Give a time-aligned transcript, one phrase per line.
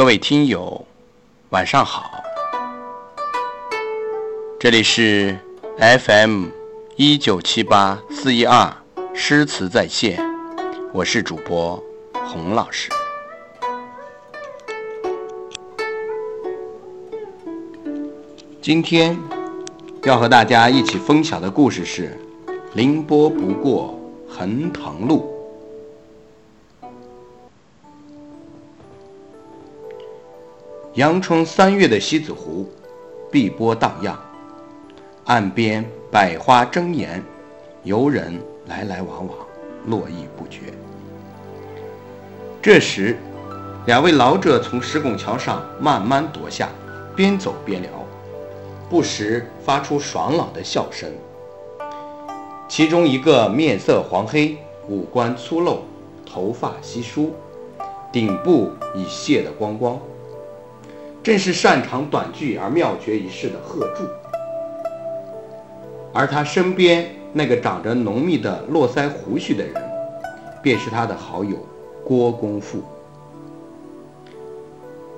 [0.00, 0.86] 各位听友，
[1.50, 2.10] 晚上好，
[4.58, 5.38] 这里是
[5.78, 6.46] FM
[6.96, 8.74] 一九七八四一二
[9.12, 10.18] 诗词在线，
[10.94, 11.78] 我是主播
[12.14, 12.88] 洪老师。
[18.62, 19.14] 今天
[20.04, 22.18] 要和大家一起分享的故事是
[22.72, 23.94] “凌波不过
[24.26, 25.30] 横塘路”。
[31.00, 32.68] 阳春三月的西子湖，
[33.32, 34.18] 碧波荡漾，
[35.24, 37.24] 岸边百花争妍，
[37.84, 39.34] 游人来来往往，
[39.86, 40.60] 络绎不绝。
[42.60, 43.16] 这时，
[43.86, 46.68] 两位老者从石拱桥上慢慢踱下，
[47.16, 47.90] 边走边聊。
[48.90, 51.10] 不时发出爽朗的笑声。
[52.68, 54.54] 其中一个面色黄黑，
[54.86, 55.78] 五官粗陋，
[56.26, 57.32] 头发稀疏，
[58.12, 59.98] 顶部已卸得光光，
[61.22, 64.04] 正是擅长短句而妙绝一世的贺铸。
[66.12, 69.74] 而他身边那个长着浓密的络腮胡须的人，
[70.62, 71.56] 便是他的好友
[72.04, 72.82] 郭公富。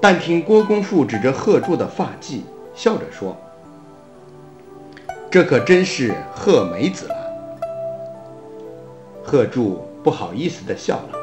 [0.01, 2.41] 但听郭公富指着贺铸的发髻，
[2.75, 3.37] 笑着说。
[5.31, 7.15] 这可真是贺梅子了。
[9.23, 11.19] 贺铸不好意思地笑了，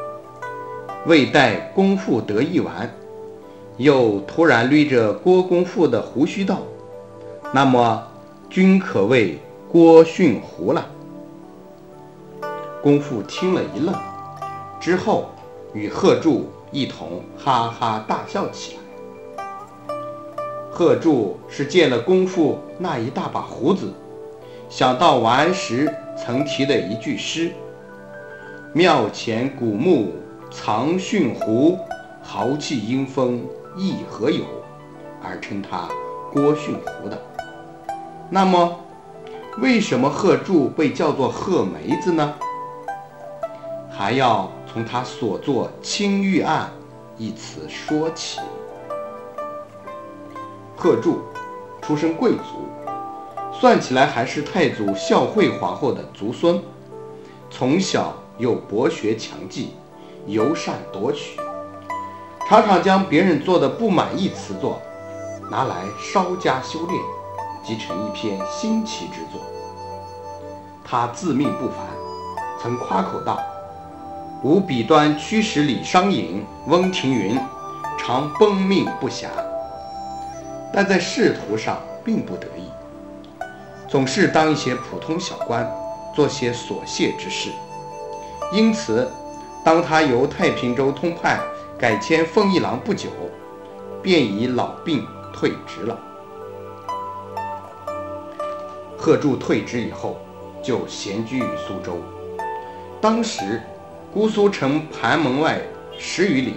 [1.06, 2.90] 未待公父得意完，
[3.80, 6.58] 又突然捋着郭公父的胡须道
[7.50, 8.06] ：“那么，
[8.50, 9.38] 君可谓
[9.72, 10.86] 郭训胡了。”
[12.82, 13.94] 公父听了一愣，
[14.78, 15.30] 之后
[15.72, 18.80] 与贺铸一同哈哈大笑起来。
[20.70, 23.90] 贺铸是见了公父那一大把胡子，
[24.68, 27.50] 想到王安石曾提的一句诗
[28.74, 30.12] ：“庙前古木
[30.50, 31.78] 藏训胡，
[32.22, 33.40] 豪气英风
[33.76, 34.44] 意何有？”
[35.22, 35.86] 而称他
[36.32, 37.20] 郭训胡的。
[38.30, 38.80] 那么，
[39.58, 42.34] 为什么贺铸被叫做贺梅子呢？
[43.90, 46.70] 还要从他所作《青玉案》
[47.22, 48.40] 一词说起。
[50.74, 51.18] 贺铸
[51.82, 52.64] 出身贵族，
[53.52, 56.58] 算起来还是太祖孝惠皇后的族孙。
[57.50, 59.74] 从小又博学强记，
[60.26, 61.38] 尤善夺取，
[62.50, 64.82] 常常将别人做的不满意词作
[65.52, 67.00] 拿来稍加修炼，
[67.62, 69.40] 集成一篇新奇之作。
[70.84, 71.76] 他自命不凡，
[72.60, 73.38] 曾夸口道
[74.42, 77.38] ：“吾笔端驱使李商隐、翁庭云，
[77.96, 79.28] 常奔命不暇。”
[80.74, 82.68] 但在仕途上并不得意，
[83.88, 85.64] 总是当一些普通小官，
[86.16, 87.50] 做些琐屑之事。
[88.52, 89.08] 因此，
[89.62, 91.38] 当他由太平州通判
[91.80, 93.08] 改迁奉一郎不久，
[94.02, 95.98] 便已老病退职了。
[98.98, 100.18] 贺铸退职以后，
[100.62, 101.96] 就闲居于苏州。
[103.00, 103.62] 当时，
[104.12, 105.58] 姑苏城盘门外
[105.98, 106.56] 十余里，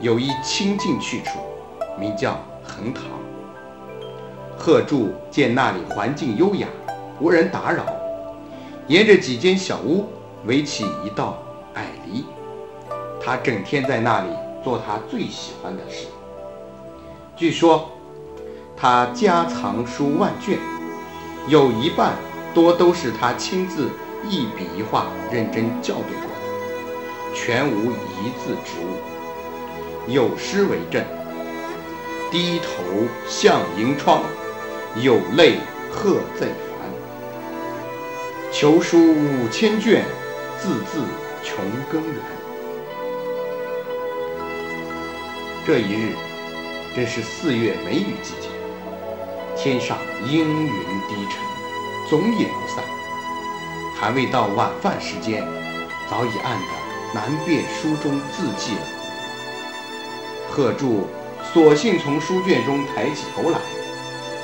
[0.00, 1.38] 有一清静去处，
[1.96, 2.36] 名叫。
[2.68, 3.04] 横塘，
[4.58, 6.66] 贺铸见那里环境优雅，
[7.20, 7.86] 无人打扰，
[8.88, 10.04] 沿着几间小屋
[10.46, 11.38] 围起一道
[11.74, 12.26] 矮篱，
[13.26, 14.28] 他整天在那里
[14.62, 16.06] 做他最喜欢的事。
[17.34, 17.90] 据说
[18.76, 20.56] 他家藏书万卷，
[21.48, 22.14] 有一半
[22.54, 23.90] 多都是他亲自
[24.28, 31.04] 一笔一画认真校对过的，全无一字之误，有诗为证。
[32.30, 32.84] 低头
[33.26, 34.22] 向迎窗，
[35.02, 35.58] 有泪
[35.90, 36.88] 贺在烦。
[38.52, 40.04] 求书五千卷，
[40.60, 41.00] 字字
[41.42, 42.14] 穷根源。
[45.66, 46.14] 这一日，
[46.94, 48.48] 正是四月梅雨季节，
[49.56, 50.70] 天上阴云
[51.08, 51.40] 低沉，
[52.08, 52.84] 总也不散。
[53.96, 55.44] 还未到晚饭时间，
[56.08, 58.82] 早已暗得难辨书中字迹了。
[60.48, 61.08] 贺铸。
[61.52, 63.58] 索性从书卷中抬起头来，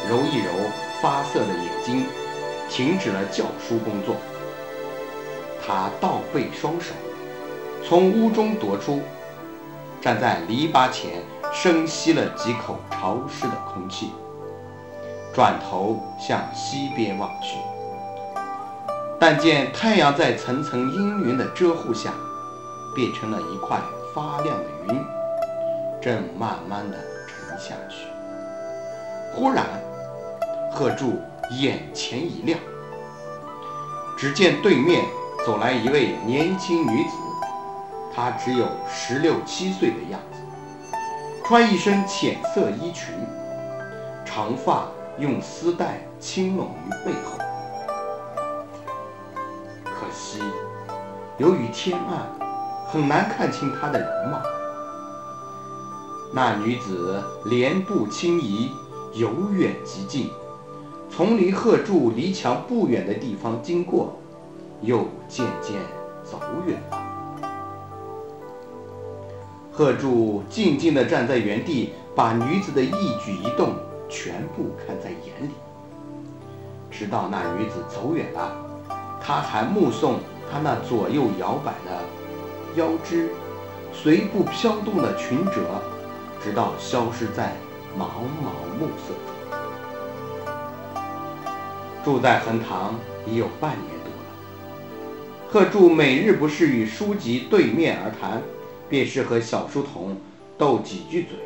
[0.08, 0.50] 揉一揉
[1.00, 2.06] 发涩的眼睛，
[2.68, 4.16] 停止了教书工作。
[5.64, 6.92] 他倒背双手，
[7.84, 9.02] 从屋中踱出，
[10.02, 11.22] 站在篱笆前，
[11.52, 14.10] 深吸了几口潮湿的空气，
[15.32, 17.56] 转头向西边望去。
[19.20, 22.12] 但见太阳在层层阴云的遮护下，
[22.96, 23.80] 变成了一块
[24.12, 25.00] 发亮的云。
[26.02, 26.98] 正慢慢的
[27.28, 28.08] 沉下去。
[29.32, 29.64] 忽然，
[30.72, 31.22] 贺铸
[31.60, 32.58] 眼前一亮，
[34.18, 35.04] 只见对面
[35.46, 37.10] 走来一位年轻女子，
[38.14, 40.38] 她只有十六七岁的样子，
[41.44, 43.14] 穿一身浅色衣裙，
[44.24, 44.86] 长发
[45.18, 47.38] 用丝带轻拢于背后。
[49.84, 50.40] 可惜，
[51.38, 52.26] 由于天暗，
[52.88, 54.42] 很难看清她的容貌。
[56.34, 58.70] 那女子莲步轻移，
[59.14, 60.30] 由远及近，
[61.10, 64.16] 从离贺铸离墙不远的地方经过，
[64.80, 65.76] 又渐渐
[66.24, 67.01] 走远了。
[69.74, 72.90] 贺铸静静地站在原地，把女子的一
[73.24, 73.74] 举一动
[74.06, 75.52] 全部看在眼里。
[76.90, 78.54] 直到那女子走远了，
[79.18, 80.20] 他还目送
[80.50, 82.02] 她那左右摇摆的
[82.76, 83.30] 腰肢，
[83.94, 85.62] 随步飘动的裙褶，
[86.44, 87.56] 直到消失在
[87.98, 88.04] 茫
[88.44, 89.32] 茫暮色中。
[92.04, 94.28] 住在横塘已有半年多了，
[95.48, 98.42] 贺铸每日不是与书籍对面而谈。
[98.92, 100.14] 便是和小书童
[100.58, 101.38] 斗几句嘴，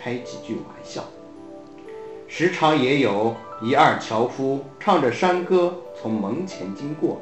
[0.00, 1.04] 开几句玩笑。
[2.26, 7.20] 时常也有一二樵夫唱着山歌从门前经过，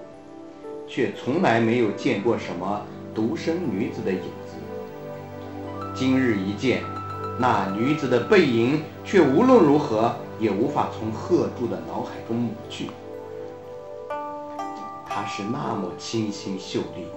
[0.86, 2.80] 却从来没有见过什么
[3.12, 4.54] 独身女子的影子。
[5.92, 6.84] 今日一见，
[7.40, 12.88] 那女子的背影，却无论如何也无法从贺铸的脑海中抹去。
[15.04, 17.08] 她是那么清新秀丽，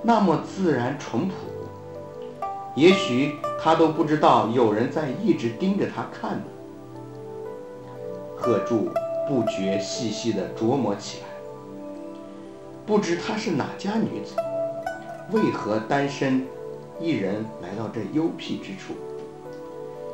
[0.00, 1.34] 那么自然淳朴。
[2.74, 6.44] 也许他都不知道有人在一直盯着他看呢。
[8.36, 8.90] 贺铸
[9.28, 11.26] 不觉细细地琢磨起来，
[12.86, 14.36] 不知她是哪家女子，
[15.32, 16.46] 为何单身
[17.00, 18.94] 一人来到这幽僻之处？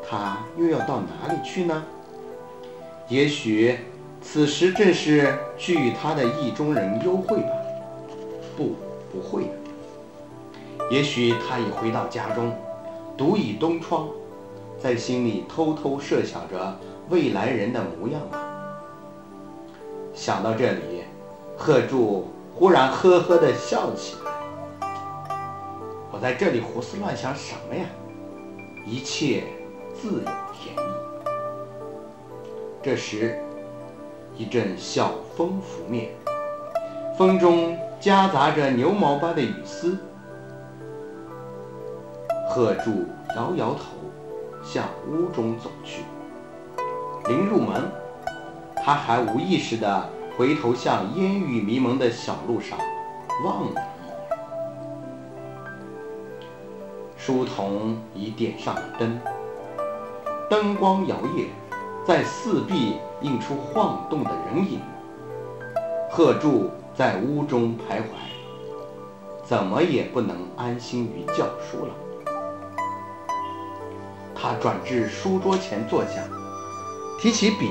[0.08, 1.84] 她又要到哪里去呢？
[3.08, 3.78] 也许
[4.22, 7.50] 此时正是去与他的意中人幽会吧？
[8.56, 8.72] 不，
[9.12, 9.63] 不会的。
[10.90, 12.54] 也许他已回到家中，
[13.16, 14.06] 独倚东窗，
[14.78, 16.78] 在心里偷偷设想着
[17.08, 18.38] 未来人的模样吧。
[20.12, 21.04] 想到这里，
[21.56, 24.30] 贺铸忽然呵呵地笑起来。
[26.12, 27.84] 我在这里胡思乱想什么呀？
[28.86, 29.44] 一切
[29.94, 30.80] 自有天意。
[32.82, 33.42] 这时，
[34.36, 36.10] 一阵小风拂面，
[37.16, 39.98] 风中夹杂着牛毛般的雨丝。
[42.54, 43.04] 贺铸
[43.34, 43.80] 摇摇头，
[44.62, 46.04] 向屋中走去。
[47.26, 47.90] 临入门，
[48.76, 50.08] 他还无意识地
[50.38, 52.78] 回头向烟雨迷蒙的小路上
[53.44, 54.16] 望了一眼。
[57.16, 59.18] 书童已点上了灯，
[60.48, 61.46] 灯光摇曳，
[62.06, 64.78] 在四壁映出晃动的人影。
[66.08, 68.04] 贺铸在屋中徘徊，
[69.42, 71.92] 怎么也不能安心于教书了。
[74.44, 76.20] 他转至书桌前坐下，
[77.18, 77.70] 提起笔，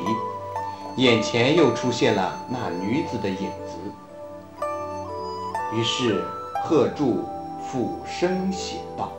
[0.96, 3.78] 眼前又出现了那女子的影子。
[5.72, 6.26] 于是
[6.64, 7.26] 贺铸
[7.64, 9.12] 俯身写道：“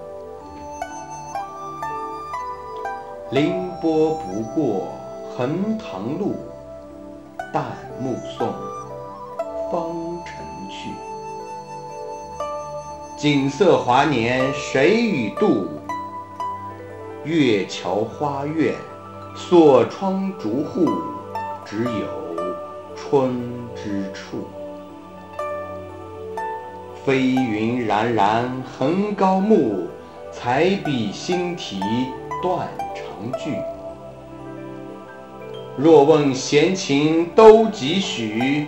[3.30, 4.88] 凌波不过
[5.36, 6.34] 横塘路，
[7.54, 7.66] 旦
[8.00, 8.52] 暮送
[9.70, 9.94] 方
[10.26, 10.90] 尘去。
[13.16, 15.68] 锦瑟华年谁与度？”
[17.24, 18.74] 月桥花院，
[19.34, 20.86] 锁窗逐户，
[21.64, 22.44] 只有
[22.94, 23.40] 春
[23.74, 24.46] 之处。
[27.02, 29.88] 飞云冉冉横高木，
[30.30, 31.80] 彩笔新题
[32.42, 33.56] 断肠句。
[35.78, 38.66] 若问闲情都几许？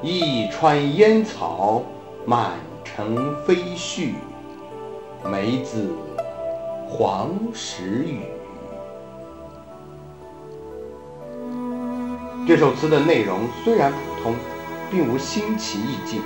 [0.00, 1.82] 一川烟草
[2.24, 2.52] 满
[2.84, 4.12] 城飞絮，
[5.28, 5.90] 梅子。
[6.88, 8.20] 黄时雨。
[12.46, 14.34] 这首词的内容虽然普通，
[14.88, 16.22] 并无新奇意境，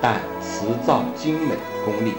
[0.00, 2.12] 但词造精美功力，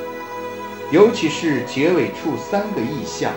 [0.92, 3.32] 尤其是结尾处三个意象，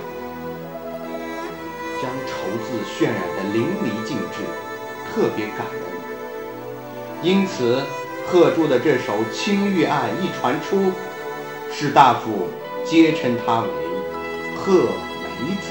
[2.03, 4.43] 将愁字渲染得淋漓尽致，
[5.09, 5.83] 特别感人。
[7.23, 7.81] 因此，
[8.27, 10.91] 贺铸的这首《青玉案》一传出，
[11.71, 12.49] 士大夫
[12.85, 13.86] 皆称他为。
[14.67, 14.73] 各
[15.23, 15.66] 媒体。